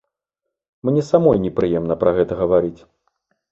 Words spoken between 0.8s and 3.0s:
Мне самой непрыемна пра гэта гаварыць.